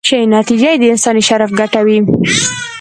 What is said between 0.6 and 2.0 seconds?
یې د انساني شرف ګټه وي.